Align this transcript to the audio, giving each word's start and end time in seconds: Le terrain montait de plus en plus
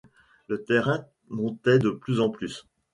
Le 0.47 0.63
terrain 0.63 1.05
montait 1.29 1.77
de 1.77 1.91
plus 1.91 2.21
en 2.21 2.31
plus 2.31 2.65